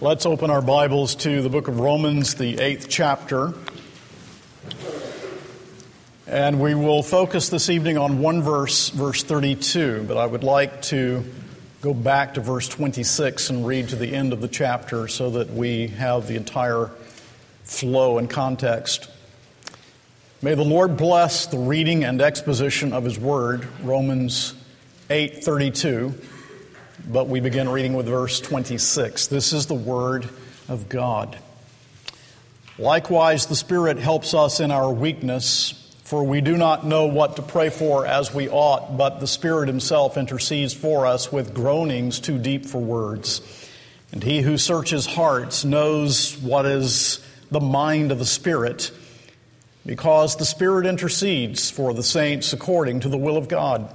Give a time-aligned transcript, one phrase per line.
[0.00, 3.52] Let's open our Bibles to the book of Romans, the eighth chapter.
[6.24, 10.82] And we will focus this evening on one verse, verse 32, but I would like
[10.82, 11.24] to
[11.80, 15.50] go back to verse 26 and read to the end of the chapter so that
[15.50, 16.92] we have the entire
[17.64, 19.10] flow and context.
[20.42, 24.54] May the Lord bless the reading and exposition of his word, Romans
[25.10, 26.14] 8:32
[27.10, 29.28] but we begin reading with verse 26.
[29.28, 30.28] This is the Word
[30.68, 31.38] of God.
[32.78, 35.72] Likewise, the Spirit helps us in our weakness,
[36.04, 39.68] for we do not know what to pray for as we ought, but the Spirit
[39.68, 43.40] Himself intercedes for us with groanings too deep for words.
[44.12, 48.90] And He who searches hearts knows what is the mind of the Spirit,
[49.86, 53.94] because the Spirit intercedes for the saints according to the will of God.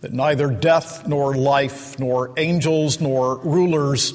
[0.00, 4.12] that neither death nor life, nor angels nor rulers,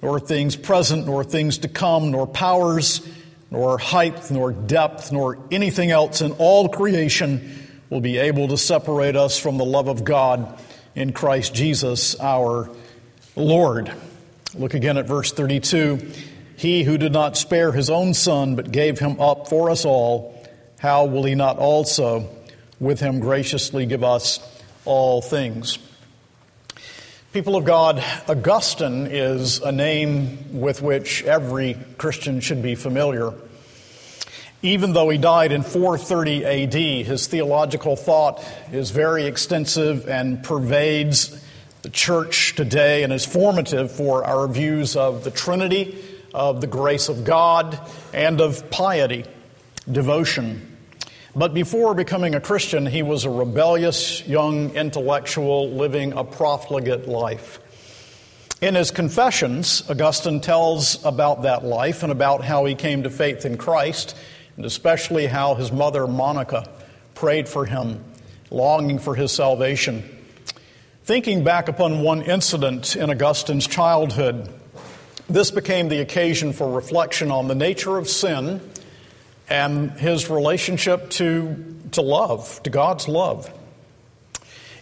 [0.00, 3.06] nor things present nor things to come, nor powers,
[3.50, 9.16] nor height, nor depth, nor anything else in all creation will be able to separate
[9.16, 10.58] us from the love of God
[10.94, 12.70] in Christ Jesus our
[13.36, 13.92] Lord.
[14.54, 16.12] Look again at verse 32.
[16.56, 20.46] He who did not spare his own son, but gave him up for us all,
[20.78, 22.28] how will he not also
[22.78, 24.38] with him graciously give us
[24.84, 25.78] all things.
[27.32, 33.34] People of God, Augustine is a name with which every Christian should be familiar.
[34.62, 36.74] Even though he died in 430 AD,
[37.06, 41.44] his theological thought is very extensive and pervades
[41.82, 46.02] the church today and is formative for our views of the Trinity,
[46.32, 47.78] of the grace of God,
[48.14, 49.24] and of piety,
[49.90, 50.73] devotion,
[51.36, 57.58] but before becoming a Christian, he was a rebellious young intellectual living a profligate life.
[58.60, 63.44] In his Confessions, Augustine tells about that life and about how he came to faith
[63.44, 64.16] in Christ,
[64.56, 66.70] and especially how his mother, Monica,
[67.14, 68.02] prayed for him,
[68.50, 70.08] longing for his salvation.
[71.02, 74.48] Thinking back upon one incident in Augustine's childhood,
[75.28, 78.60] this became the occasion for reflection on the nature of sin
[79.48, 83.50] and his relationship to, to love, to God's love.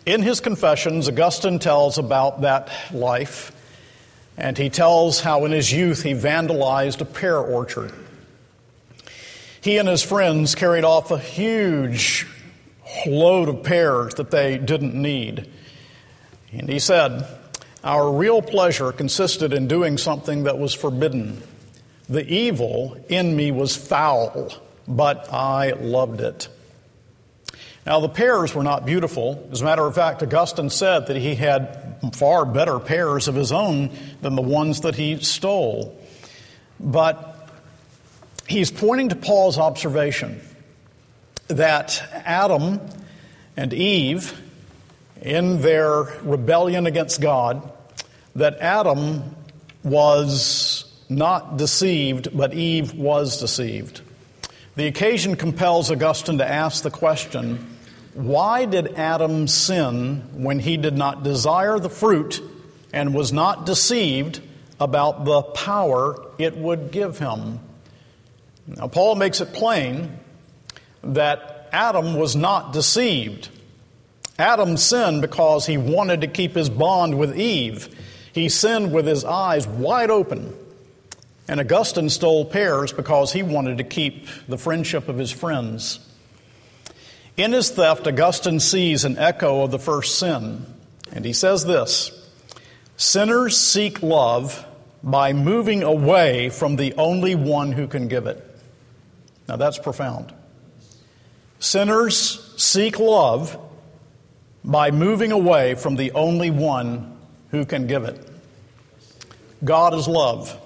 [0.04, 3.52] In his Confessions, Augustine tells about that life,
[4.36, 7.92] and he tells how in his youth he vandalized a pear orchard.
[9.60, 12.26] He and his friends carried off a huge
[13.06, 15.48] load of pears that they didn't need.
[16.50, 17.24] And he said,
[17.84, 21.42] Our real pleasure consisted in doing something that was forbidden.
[22.12, 24.52] The evil in me was foul,
[24.86, 26.46] but I loved it.
[27.86, 29.48] Now, the pears were not beautiful.
[29.50, 33.50] As a matter of fact, Augustine said that he had far better pears of his
[33.50, 35.98] own than the ones that he stole.
[36.78, 37.48] But
[38.46, 40.38] he's pointing to Paul's observation
[41.48, 42.78] that Adam
[43.56, 44.38] and Eve,
[45.22, 47.72] in their rebellion against God,
[48.36, 49.34] that Adam
[49.82, 50.81] was
[51.16, 54.00] not deceived, but Eve was deceived.
[54.74, 57.68] The occasion compels Augustine to ask the question
[58.14, 62.42] why did Adam sin when he did not desire the fruit
[62.92, 64.40] and was not deceived
[64.78, 67.60] about the power it would give him?
[68.66, 70.18] Now, Paul makes it plain
[71.02, 73.48] that Adam was not deceived.
[74.38, 77.88] Adam sinned because he wanted to keep his bond with Eve.
[78.34, 80.54] He sinned with his eyes wide open.
[81.52, 86.00] And Augustine stole pears because he wanted to keep the friendship of his friends.
[87.36, 90.64] In his theft, Augustine sees an echo of the first sin.
[91.12, 92.10] And he says this
[92.96, 94.64] Sinners seek love
[95.02, 98.42] by moving away from the only one who can give it.
[99.46, 100.32] Now that's profound.
[101.58, 103.58] Sinners seek love
[104.64, 107.14] by moving away from the only one
[107.50, 108.26] who can give it.
[109.62, 110.58] God is love,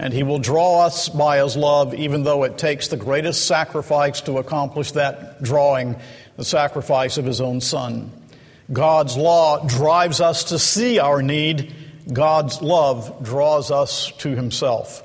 [0.00, 4.22] and He will draw us by His love, even though it takes the greatest sacrifice
[4.22, 5.94] to accomplish that drawing,
[6.38, 8.10] the sacrifice of His own Son.
[8.72, 11.74] God's law drives us to see our need.
[12.10, 15.02] God's love draws us to Himself.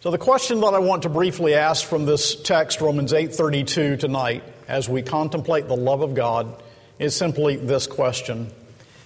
[0.00, 4.42] So the question that I want to briefly ask from this text, Romans 8:32 tonight,
[4.68, 6.62] as we contemplate the love of God,
[6.98, 8.50] is simply this question.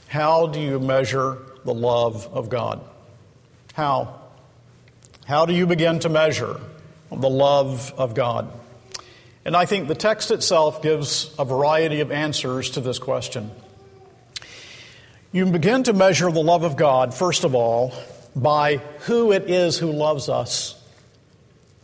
[0.06, 2.80] How do you measure the love of God?
[3.74, 4.20] How?
[5.26, 6.60] How do you begin to measure
[7.10, 8.50] the love of God?
[9.44, 13.50] And I think the text itself gives a variety of answers to this question.
[15.32, 17.92] You begin to measure the love of God, first of all,
[18.34, 20.76] by who it is who loves us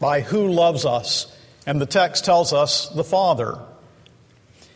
[0.02, 1.34] by who loves us.
[1.64, 3.58] And the text tells us the Father.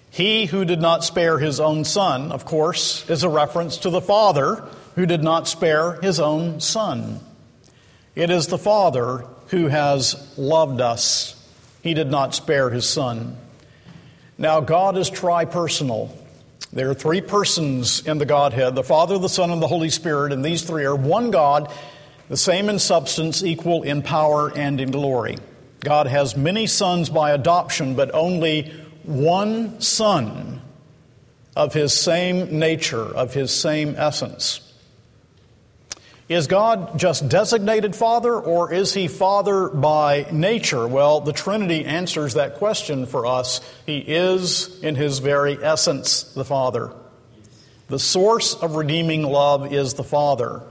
[0.09, 4.01] He who did not spare his own son, of course, is a reference to the
[4.01, 4.65] Father
[4.95, 7.21] who did not spare his own son.
[8.17, 11.35] It is the Father who has loved us.
[11.83, 13.37] He did not spare his son.
[14.39, 16.11] Now, God is tripersonal.
[16.73, 20.33] There are three persons in the Godhead the Father, the Son, and the Holy Spirit,
[20.33, 21.71] and these three are one God
[22.29, 25.37] the same in substance, equal in power and in glory.
[25.81, 28.73] God has many sons by adoption, but only
[29.05, 30.61] one son
[31.55, 34.66] of his same nature, of his same essence.
[36.29, 40.89] Is God just designated Father, or is He Father by nature?
[40.89, 43.61] Well, the Trinity answers that question for us.
[43.87, 46.93] He is, in His very essence, the Father.
[47.87, 50.63] The source of redeeming love is the Father.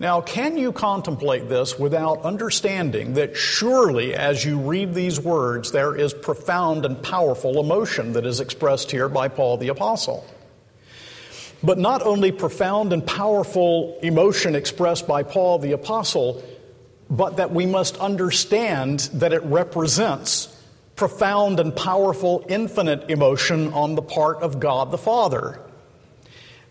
[0.00, 5.94] Now, can you contemplate this without understanding that surely as you read these words, there
[5.94, 10.26] is profound and powerful emotion that is expressed here by Paul the Apostle?
[11.62, 16.42] But not only profound and powerful emotion expressed by Paul the Apostle,
[17.08, 20.52] but that we must understand that it represents
[20.96, 25.60] profound and powerful infinite emotion on the part of God the Father.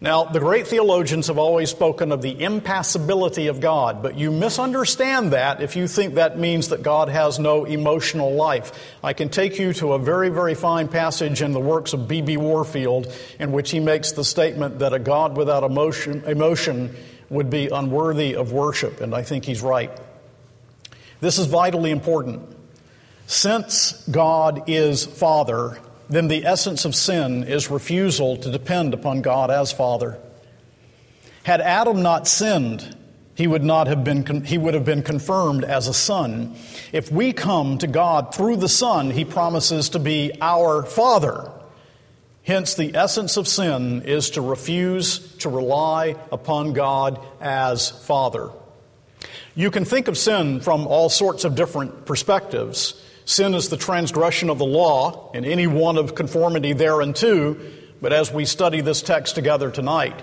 [0.01, 5.31] Now, the great theologians have always spoken of the impassibility of God, but you misunderstand
[5.31, 8.93] that if you think that means that God has no emotional life.
[9.01, 12.35] I can take you to a very, very fine passage in the works of B.B.
[12.35, 16.93] Warfield in which he makes the statement that a God without emotion, emotion
[17.29, 19.91] would be unworthy of worship, and I think he's right.
[21.21, 22.55] This is vitally important.
[23.27, 29.49] Since God is Father, then the essence of sin is refusal to depend upon God
[29.51, 30.17] as Father.
[31.43, 32.95] Had Adam not sinned,
[33.35, 36.55] he would not have been he would have been confirmed as a son.
[36.93, 41.51] If we come to God through the Son, he promises to be our Father.
[42.43, 48.51] Hence the essence of sin is to refuse to rely upon God as Father.
[49.55, 53.01] You can think of sin from all sorts of different perspectives.
[53.25, 57.57] Sin is the transgression of the law, and any one of conformity thereunto.
[57.99, 60.21] But as we study this text together tonight,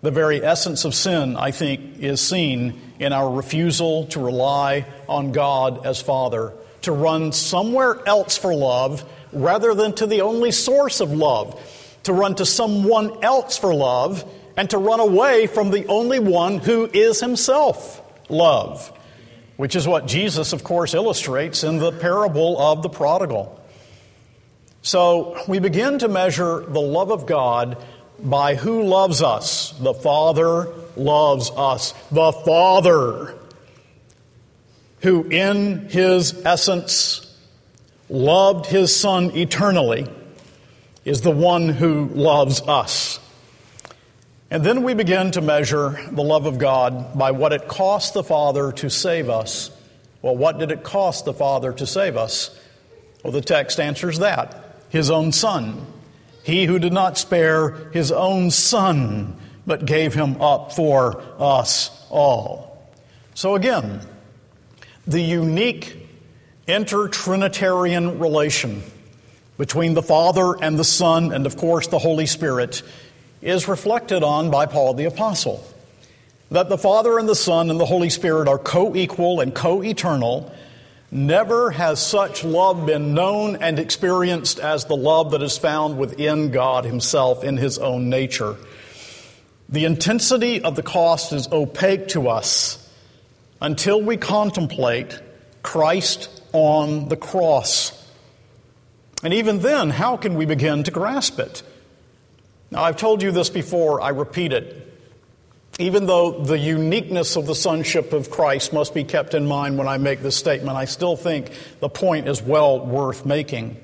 [0.00, 5.32] the very essence of sin, I think, is seen in our refusal to rely on
[5.32, 11.00] God as Father, to run somewhere else for love rather than to the only source
[11.00, 11.60] of love,
[12.04, 14.24] to run to someone else for love,
[14.56, 18.00] and to run away from the only one who is Himself
[18.30, 18.95] love
[19.56, 23.60] which is what Jesus, of course, illustrates in the parable of the prodigal.
[24.82, 27.82] So we begin to measure the love of God
[28.18, 29.72] by who loves us.
[29.72, 31.92] The Father loves us.
[32.10, 33.34] The Father,
[35.00, 37.22] who in his essence
[38.08, 40.06] loved his Son eternally,
[41.04, 43.20] is the one who loves us.
[44.56, 48.24] And then we begin to measure the love of God by what it cost the
[48.24, 49.70] Father to save us.
[50.22, 52.58] Well, what did it cost the Father to save us?
[53.22, 55.84] Well, the text answers that His own Son.
[56.42, 59.36] He who did not spare His own Son,
[59.66, 62.82] but gave Him up for us all.
[63.34, 64.00] So again,
[65.06, 66.08] the unique
[66.66, 68.82] intertrinitarian relation
[69.58, 72.82] between the Father and the Son, and of course the Holy Spirit,
[73.42, 75.64] is reflected on by Paul the Apostle.
[76.50, 79.82] That the Father and the Son and the Holy Spirit are co equal and co
[79.82, 80.52] eternal.
[81.10, 86.50] Never has such love been known and experienced as the love that is found within
[86.50, 88.56] God Himself in His own nature.
[89.68, 92.82] The intensity of the cost is opaque to us
[93.60, 95.18] until we contemplate
[95.62, 97.92] Christ on the cross.
[99.24, 101.62] And even then, how can we begin to grasp it?
[102.70, 104.82] Now, I've told you this before, I repeat it.
[105.78, 109.86] Even though the uniqueness of the sonship of Christ must be kept in mind when
[109.86, 113.76] I make this statement, I still think the point is well worth making.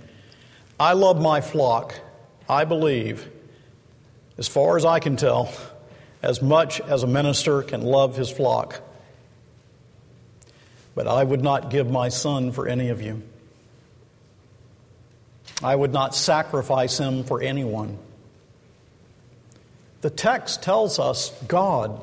[0.81, 1.95] I love my flock,
[2.49, 3.29] I believe,
[4.39, 5.53] as far as I can tell,
[6.23, 8.81] as much as a minister can love his flock.
[10.95, 13.23] But I would not give my son for any of you.
[15.63, 17.99] I would not sacrifice him for anyone.
[20.03, 22.01] The text tells us God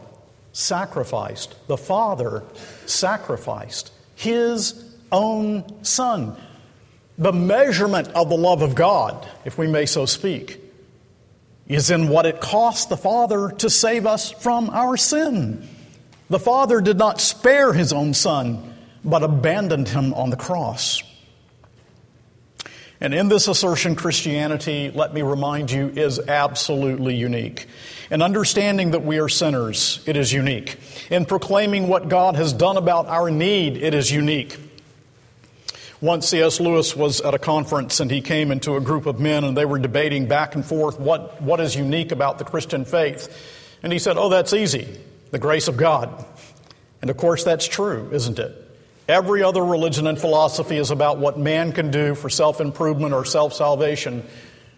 [0.53, 2.43] sacrificed, the Father
[2.85, 6.35] sacrificed his own Son.
[7.17, 10.61] The measurement of the love of God, if we may so speak,
[11.67, 15.67] is in what it cost the Father to save us from our sin.
[16.29, 21.03] The Father did not spare his own Son, but abandoned him on the cross.
[23.01, 27.67] And in this assertion, Christianity, let me remind you, is absolutely unique.
[28.11, 30.77] In understanding that we are sinners, it is unique.
[31.09, 34.57] In proclaiming what God has done about our need, it is unique.
[36.01, 36.59] Once C.S.
[36.59, 39.65] Lewis was at a conference and he came into a group of men and they
[39.65, 43.77] were debating back and forth what, what is unique about the Christian faith.
[43.83, 44.99] And he said, Oh, that's easy
[45.31, 46.25] the grace of God.
[47.01, 48.68] And of course, that's true, isn't it?
[49.09, 53.25] Every other religion and philosophy is about what man can do for self improvement or
[53.25, 54.23] self salvation.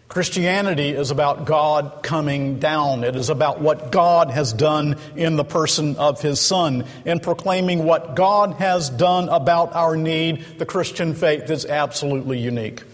[0.08, 3.04] Christianity is about God coming down.
[3.04, 6.86] It is about what God has done in the person of His Son.
[7.04, 12.84] In proclaiming what God has done about our need, the Christian faith is absolutely unique.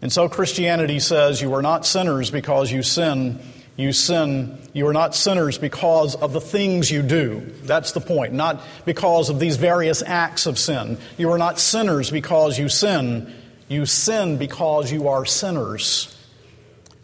[0.00, 3.40] And so Christianity says you are not sinners because you sin,
[3.80, 7.40] you sin, you are not sinners because of the things you do.
[7.62, 8.32] That's the point.
[8.32, 10.98] Not because of these various acts of sin.
[11.18, 13.32] You are not sinners because you sin.
[13.68, 16.16] You sin because you are sinners.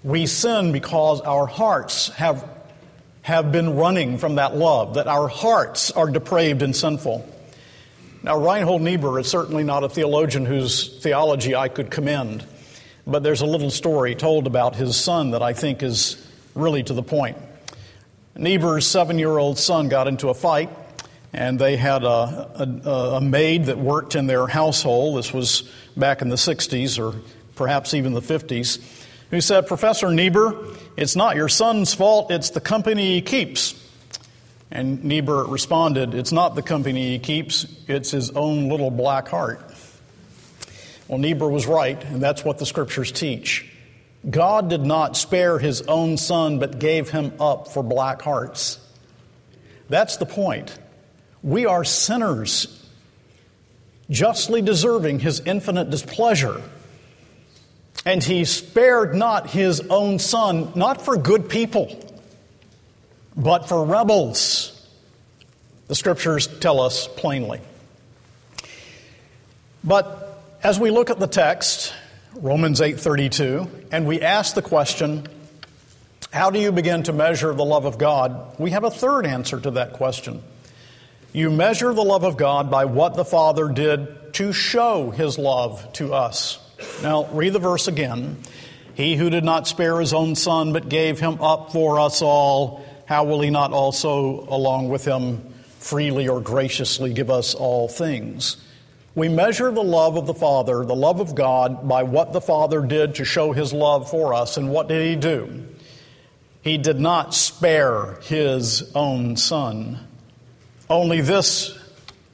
[0.02, 2.48] We sin because our hearts have,
[3.22, 7.32] have been running from that love, that our hearts are depraved and sinful.
[8.22, 12.44] Now, Reinhold Niebuhr is certainly not a theologian whose theology I could commend,
[13.06, 16.25] but there's a little story told about his son that I think is
[16.56, 17.36] really to the point.
[18.36, 20.70] Niebuhr's seven year old son got into a fight,
[21.32, 22.08] and they had a,
[22.86, 25.18] a, a, maid that worked in their household.
[25.18, 27.18] This was back in the 60s or
[27.54, 28.80] perhaps even the 50s,
[29.30, 30.56] who said, Professor Niebuhr,
[30.96, 33.82] it's not your son's fault, it's the company he keeps.
[34.70, 39.60] And Niebuhr responded, It's not the company he keeps, it's his own little black heart.
[41.08, 43.70] Well, Niebuhr was right, and that's what the scriptures teach.
[44.28, 48.78] God did not spare his own son, but gave him up for black hearts.
[49.88, 50.76] That's the point.
[51.42, 52.84] We are sinners,
[54.10, 56.60] justly deserving his infinite displeasure.
[58.04, 61.88] And he spared not his own son, not for good people,
[63.36, 64.72] but for rebels.
[65.88, 67.60] The scriptures tell us plainly.
[69.84, 71.94] But as we look at the text,
[72.40, 75.26] Romans 8:32, and we ask the question,
[76.32, 78.58] how do you begin to measure the love of God?
[78.58, 80.42] We have a third answer to that question.
[81.32, 85.90] You measure the love of God by what the Father did to show his love
[85.94, 86.58] to us.
[87.02, 88.36] Now, read the verse again.
[88.94, 92.84] He who did not spare his own son but gave him up for us all,
[93.06, 98.58] how will he not also, along with him, freely or graciously give us all things?
[99.16, 102.82] We measure the love of the Father, the love of God, by what the Father
[102.82, 104.58] did to show his love for us.
[104.58, 105.64] And what did he do?
[106.60, 110.06] He did not spare his own Son.
[110.90, 111.78] Only this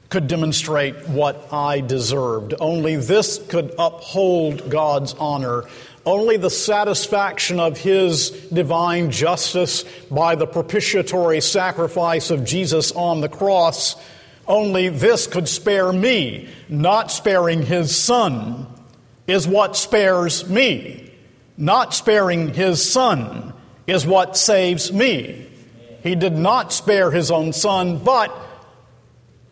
[0.09, 2.53] could demonstrate what I deserved.
[2.59, 5.63] Only this could uphold God's honor.
[6.05, 13.29] Only the satisfaction of His divine justice by the propitiatory sacrifice of Jesus on the
[13.29, 13.95] cross
[14.47, 16.49] only this could spare me.
[16.69, 18.67] Not sparing his son
[19.27, 21.11] is what spares me.
[21.57, 23.53] Not sparing his son
[23.87, 25.47] is what saves me.
[26.01, 28.35] He did not spare his own son, but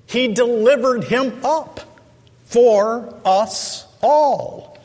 [0.07, 1.79] he delivered him up
[2.43, 4.77] for us all.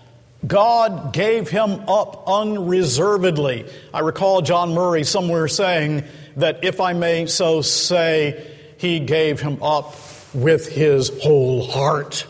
[0.47, 3.67] God gave him up unreservedly.
[3.93, 6.05] I recall John Murray somewhere saying
[6.37, 9.95] that, if I may so say, he gave him up
[10.35, 12.27] with his whole heart.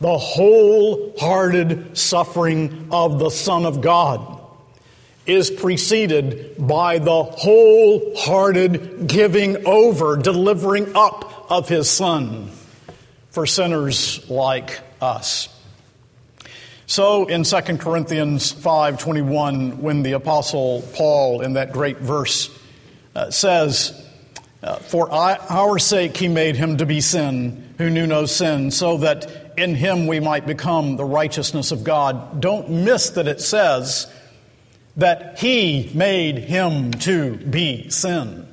[0.00, 4.40] The wholehearted suffering of the Son of God
[5.26, 12.50] is preceded by the wholehearted giving over, delivering up of his Son
[13.30, 15.48] for sinners like us.
[16.86, 22.50] So in 2 Corinthians 5:21 when the apostle Paul in that great verse
[23.14, 23.94] uh, says
[24.82, 29.54] for our sake he made him to be sin who knew no sin so that
[29.56, 32.40] in him we might become the righteousness of God.
[32.40, 34.12] Don't miss that it says
[34.96, 38.46] that he made him to be sin.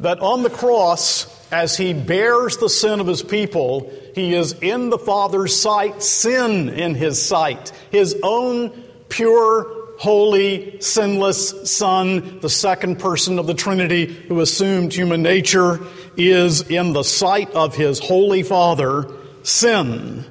[0.00, 4.90] That on the cross, as he bears the sin of his people, he is in
[4.90, 8.70] the Father's sight, sin in his sight, his own
[9.08, 9.73] pure,
[10.04, 15.80] holy, sinless Son, the second person of the Trinity who assumed human nature,
[16.18, 19.10] is in the sight of his holy Father
[19.44, 20.26] sin.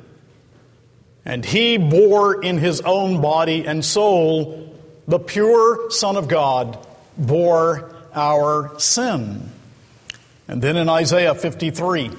[1.25, 4.77] And he bore in his own body and soul
[5.07, 6.77] the pure Son of God
[7.17, 9.49] bore our sin.
[10.47, 12.11] And then in Isaiah 53,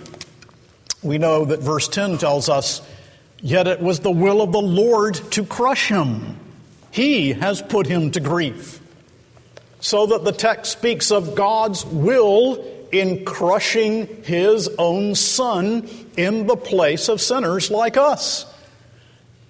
[1.02, 2.82] we know that verse 10 tells us,
[3.40, 6.40] Yet it was the will of the Lord to crush him.
[6.94, 8.80] He has put him to grief.
[9.80, 16.54] So that the text speaks of God's will in crushing his own son in the
[16.54, 18.46] place of sinners like us.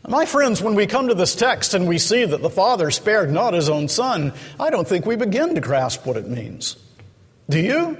[0.08, 3.30] My friends, when we come to this text and we see that the Father spared
[3.30, 6.76] not his own Son, I don't think we begin to grasp what it means.
[7.50, 7.98] Do you?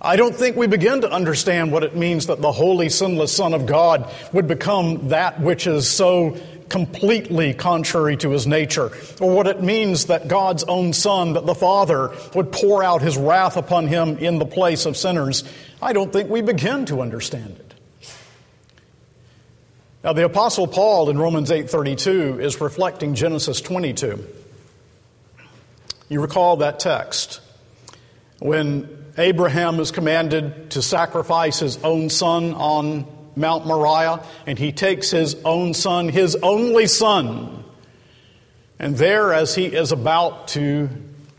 [0.00, 3.54] I don't think we begin to understand what it means that the holy, sinless Son
[3.54, 6.36] of God would become that which is so
[6.68, 8.90] completely contrary to his nature,
[9.20, 13.16] or what it means that God's own Son, that the Father, would pour out his
[13.16, 15.44] wrath upon him in the place of sinners.
[15.80, 17.74] I don't think we begin to understand it.
[20.04, 24.24] Now the apostle Paul in Romans 8:32 is reflecting Genesis 22.
[26.08, 27.40] You recall that text
[28.38, 28.88] when
[29.18, 33.04] Abraham is commanded to sacrifice his own son on
[33.38, 37.64] Mount Moriah and he takes his own son, his only son.
[38.78, 40.88] And there as he is about to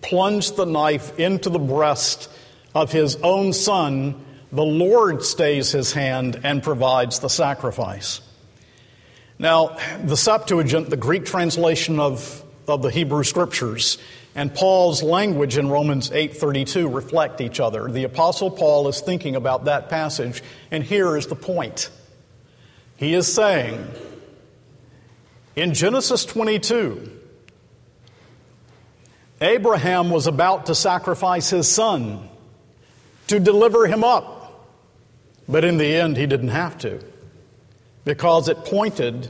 [0.02, 2.30] plunge the knife into the breast
[2.74, 8.22] of his own son, the Lord stays his hand and provides the sacrifice.
[9.38, 13.98] Now, the Septuagint, the Greek translation of, of the Hebrew Scriptures,
[14.40, 17.90] and Paul's language in Romans 8:32 reflect each other.
[17.92, 21.90] The apostle Paul is thinking about that passage, and here is the point.
[22.96, 23.86] He is saying
[25.58, 27.12] in Genesis 22
[29.42, 32.30] Abraham was about to sacrifice his son
[33.28, 34.70] to deliver him up.
[35.50, 37.02] But in the end he didn't have to
[38.06, 39.28] because it pointed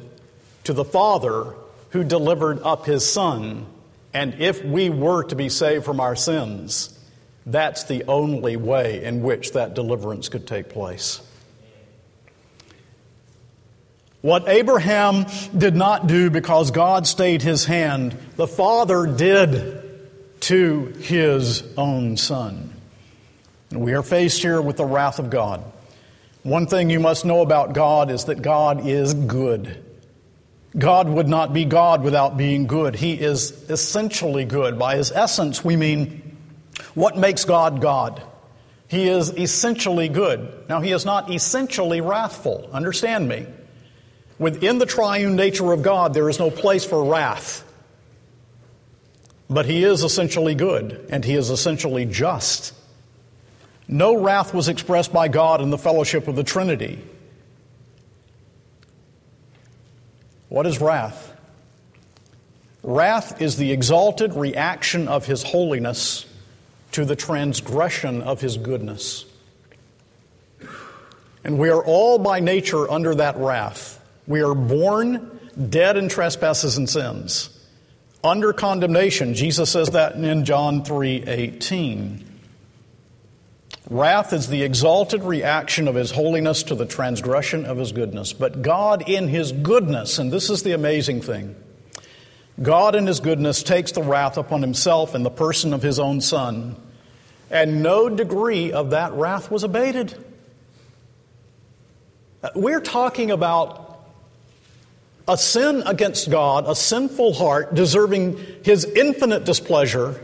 [0.65, 1.55] to the Father
[1.89, 3.65] who delivered up his Son.
[4.13, 6.97] And if we were to be saved from our sins,
[7.45, 11.21] that's the only way in which that deliverance could take place.
[14.21, 15.25] What Abraham
[15.57, 19.85] did not do because God stayed his hand, the Father did
[20.41, 22.73] to his own Son.
[23.71, 25.63] And we are faced here with the wrath of God.
[26.43, 29.85] One thing you must know about God is that God is good.
[30.77, 32.95] God would not be God without being good.
[32.95, 34.77] He is essentially good.
[34.77, 36.37] By his essence, we mean
[36.93, 38.21] what makes God God.
[38.87, 40.67] He is essentially good.
[40.67, 42.69] Now, he is not essentially wrathful.
[42.71, 43.45] Understand me.
[44.37, 47.63] Within the triune nature of God, there is no place for wrath.
[49.49, 52.73] But he is essentially good, and he is essentially just.
[53.87, 56.99] No wrath was expressed by God in the fellowship of the Trinity.
[60.49, 61.33] What is wrath?
[62.83, 66.25] Wrath is the exalted reaction of His holiness
[66.91, 69.25] to the transgression of His goodness.
[71.43, 74.03] And we are all by nature under that wrath.
[74.27, 77.49] We are born dead in trespasses and sins.
[78.23, 79.33] Under condemnation.
[79.33, 82.28] Jesus says that in John 3 18.
[83.89, 88.33] Wrath is the exalted reaction of His holiness to the transgression of His goodness.
[88.33, 91.55] But God, in His goodness, and this is the amazing thing,
[92.61, 96.21] God, in His goodness, takes the wrath upon Himself in the person of His own
[96.21, 96.75] Son,
[97.49, 100.13] and no degree of that wrath was abated.
[102.53, 104.05] We're talking about
[105.27, 110.21] a sin against God, a sinful heart deserving His infinite displeasure.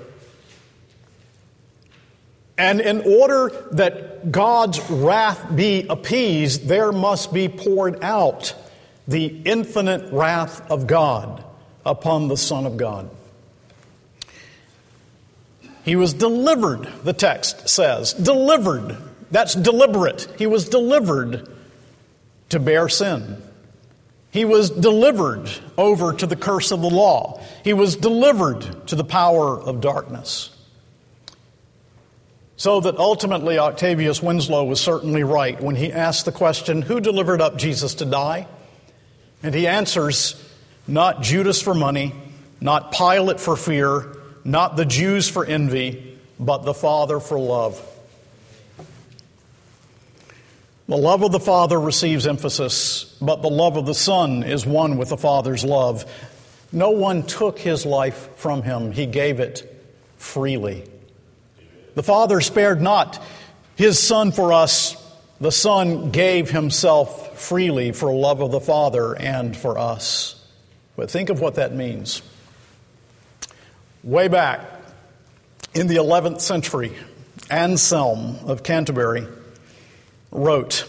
[2.58, 8.56] And in order that God's wrath be appeased, there must be poured out
[9.08, 11.44] the infinite wrath of God
[11.86, 13.10] upon the Son of God.
[15.84, 18.14] He was delivered, the text says.
[18.14, 18.98] Delivered.
[19.30, 20.28] That's deliberate.
[20.38, 21.48] He was delivered
[22.50, 23.42] to bear sin.
[24.32, 27.42] He was delivered over to the curse of the law.
[27.64, 30.55] He was delivered to the power of darkness.
[32.58, 37.42] So that ultimately Octavius Winslow was certainly right when he asked the question, Who delivered
[37.42, 38.48] up Jesus to die?
[39.44, 40.42] And he answers,
[40.88, 42.14] Not Judas for money,
[42.62, 47.82] not Pilate for fear, not the Jews for envy, but the Father for love.
[50.88, 54.98] The love of the Father receives emphasis, but the love of the Son is one
[54.98, 56.06] with the Father's love.
[56.72, 59.84] No one took his life from him, he gave it
[60.18, 60.84] freely.
[61.96, 63.22] The Father spared not
[63.76, 64.96] his Son for us,
[65.42, 70.42] the Son gave himself freely for love of the Father and for us.
[70.96, 72.22] But think of what that means.
[74.04, 74.62] Way back
[75.74, 76.96] in the 11th century,
[77.50, 79.28] Anselm of Canterbury
[80.32, 80.88] wrote,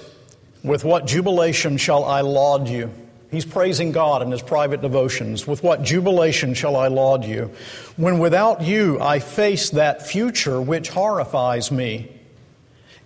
[0.62, 2.92] With what jubilation shall I laud you?
[3.30, 5.46] He's praising God in his private devotions.
[5.46, 7.50] With what jubilation shall I laud you?
[7.96, 12.12] When without you I face that future which horrifies me.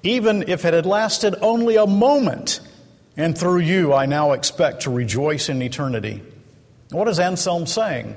[0.03, 2.61] Even if it had lasted only a moment,
[3.17, 6.23] and through you I now expect to rejoice in eternity.
[6.91, 8.17] What is Anselm saying?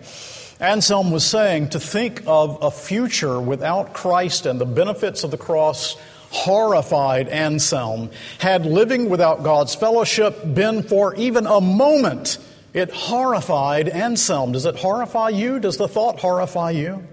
[0.59, 5.37] Anselm was saying to think of a future without Christ and the benefits of the
[5.37, 5.97] cross
[6.33, 8.09] horrified Anselm.
[8.39, 12.39] Had living without God's fellowship been for even a moment,
[12.73, 14.51] it horrified Anselm.
[14.51, 15.59] Does it horrify you?
[15.59, 17.07] Does the thought horrify you?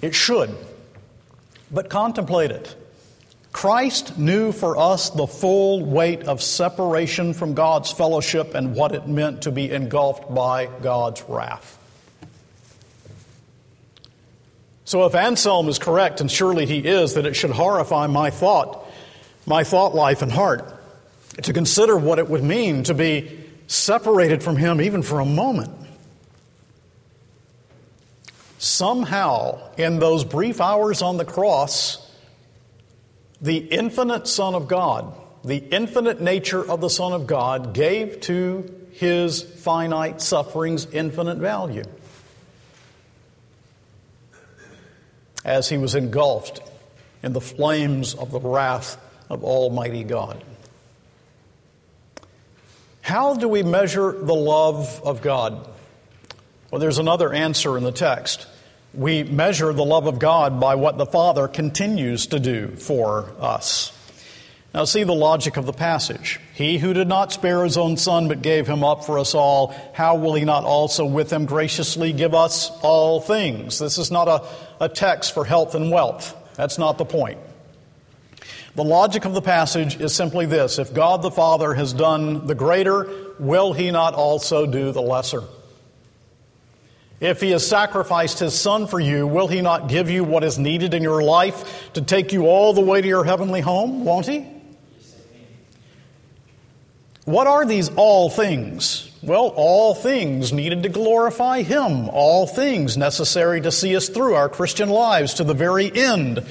[0.00, 0.54] It should.
[1.70, 2.76] But contemplate it.
[3.52, 9.08] Christ knew for us the full weight of separation from God's fellowship and what it
[9.08, 11.78] meant to be engulfed by God's wrath.
[14.84, 18.86] So if Anselm is correct, and surely he is, that it should horrify my thought,
[19.46, 20.74] my thought life and heart,
[21.42, 25.72] to consider what it would mean to be separated from him even for a moment.
[28.58, 32.00] Somehow, in those brief hours on the cross,
[33.40, 38.70] the infinite Son of God, the infinite nature of the Son of God, gave to
[38.92, 41.84] his finite sufferings infinite value.
[45.44, 46.60] As he was engulfed
[47.22, 48.96] in the flames of the wrath
[49.28, 50.42] of Almighty God.
[53.02, 55.68] How do we measure the love of God?
[56.70, 58.46] Well, there's another answer in the text.
[58.94, 63.93] We measure the love of God by what the Father continues to do for us.
[64.74, 66.40] Now, see the logic of the passage.
[66.52, 69.72] He who did not spare his own son but gave him up for us all,
[69.92, 73.78] how will he not also with him graciously give us all things?
[73.78, 76.36] This is not a, a text for health and wealth.
[76.56, 77.38] That's not the point.
[78.74, 82.56] The logic of the passage is simply this if God the Father has done the
[82.56, 83.08] greater,
[83.38, 85.44] will he not also do the lesser?
[87.20, 90.58] If he has sacrificed his son for you, will he not give you what is
[90.58, 94.04] needed in your life to take you all the way to your heavenly home?
[94.04, 94.53] Won't he?
[97.24, 99.10] What are these all things?
[99.22, 104.50] Well, all things needed to glorify Him, all things necessary to see us through our
[104.50, 106.44] Christian lives to the very end.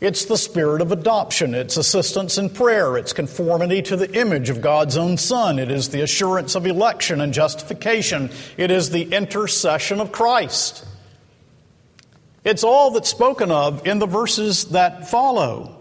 [0.00, 4.62] It's the spirit of adoption, it's assistance in prayer, it's conformity to the image of
[4.62, 10.00] God's own Son, it is the assurance of election and justification, it is the intercession
[10.00, 10.86] of Christ.
[12.44, 15.75] It's all that's spoken of in the verses that follow.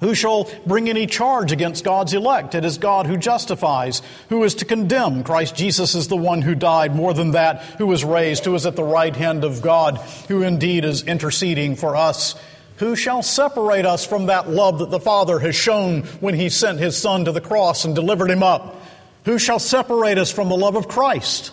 [0.00, 2.54] Who shall bring any charge against God's elect?
[2.54, 4.00] It is God who justifies.
[4.30, 5.22] Who is to condemn?
[5.22, 6.96] Christ Jesus is the one who died.
[6.96, 10.42] More than that, who was raised, who is at the right hand of God, who
[10.42, 12.34] indeed is interceding for us.
[12.78, 16.78] Who shall separate us from that love that the Father has shown when He sent
[16.78, 18.76] His Son to the cross and delivered Him up?
[19.26, 21.52] Who shall separate us from the love of Christ?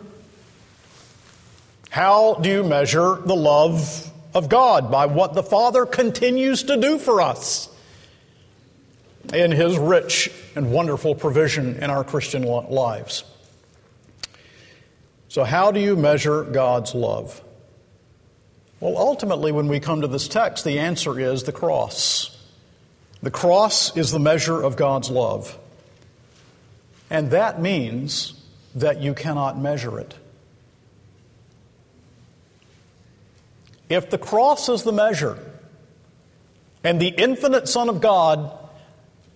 [1.91, 4.89] How do you measure the love of God?
[4.89, 7.67] By what the Father continues to do for us
[9.33, 13.25] in His rich and wonderful provision in our Christian lives.
[15.27, 17.41] So, how do you measure God's love?
[18.79, 22.41] Well, ultimately, when we come to this text, the answer is the cross.
[23.21, 25.59] The cross is the measure of God's love.
[27.09, 28.41] And that means
[28.75, 30.15] that you cannot measure it.
[33.91, 35.37] If the cross is the measure,
[36.83, 38.57] and the infinite Son of God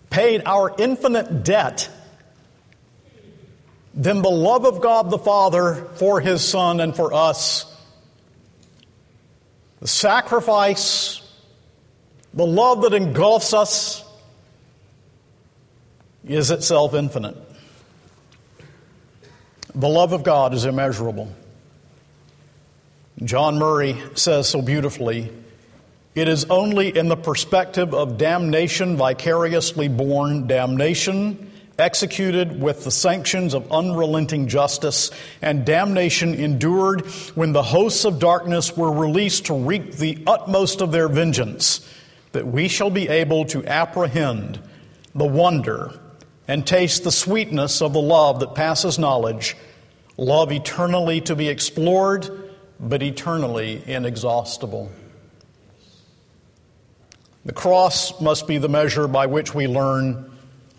[0.09, 1.89] paid our infinite debt
[3.95, 7.73] then the love of God the Father for His Son and for us,
[9.79, 11.21] the sacrifice,
[12.33, 14.03] the love that engulfs us,
[16.25, 17.37] is itself infinite.
[19.73, 21.33] The love of God is immeasurable.
[23.23, 25.31] John Murray says so beautifully
[26.15, 33.53] it is only in the perspective of damnation vicariously borne damnation executed with the sanctions
[33.53, 39.93] of unrelenting justice, and damnation endured when the hosts of darkness were released to wreak
[39.97, 41.85] the utmost of their vengeance,
[42.31, 44.59] that we shall be able to apprehend
[45.13, 45.99] the wonder
[46.47, 49.57] and taste the sweetness of the love that passes knowledge,
[50.17, 52.44] love eternally to be explored,
[52.87, 54.91] but eternally inexhaustible.
[57.43, 60.31] The cross must be the measure by which we learn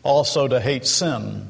[0.02, 1.48] also to hate sin.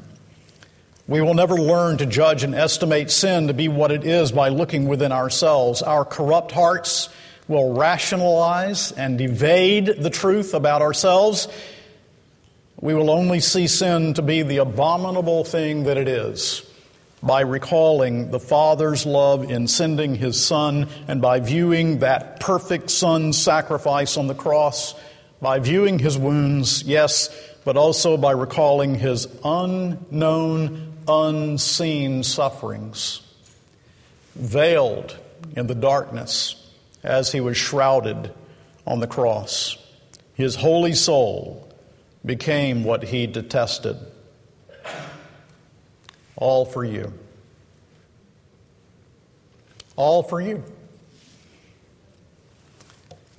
[1.07, 4.49] We will never learn to judge and estimate sin to be what it is by
[4.49, 5.81] looking within ourselves.
[5.81, 7.09] Our corrupt hearts
[7.47, 11.47] will rationalize and evade the truth about ourselves.
[12.81, 16.66] We will only see sin to be the abominable thing that it is
[17.21, 23.37] by recalling the Father's love in sending His Son and by viewing that perfect Son's
[23.37, 24.93] sacrifice on the cross,
[25.41, 27.29] by viewing His wounds, yes,
[27.67, 33.19] but also by recalling his unknown, unseen sufferings,
[34.35, 35.17] veiled
[35.53, 36.55] in the darkness
[37.03, 38.33] as he was shrouded
[38.85, 39.77] on the cross.
[40.33, 41.69] His holy soul
[42.25, 43.97] became what he detested.
[46.37, 47.11] All for you.
[49.95, 50.63] All for you.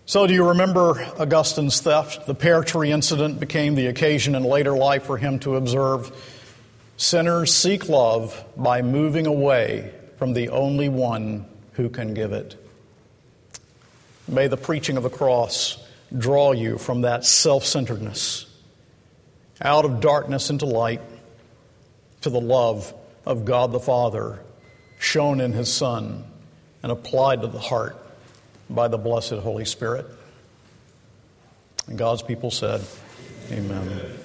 [0.05, 2.27] So, do you remember Augustine's theft?
[2.27, 6.11] The pear tree incident became the occasion in later life for him to observe
[6.97, 12.57] sinners seek love by moving away from the only one who can give it.
[14.27, 15.79] May the preaching of the cross
[16.17, 18.47] draw you from that self centeredness
[19.61, 21.01] out of darkness into light
[22.23, 22.93] to the love
[23.25, 24.41] of God the Father
[24.99, 26.25] shown in His Son
[26.83, 27.97] and applied to the heart
[28.71, 30.07] by the blessed Holy Spirit.
[31.87, 32.83] And God's people said,
[33.51, 34.19] Amen.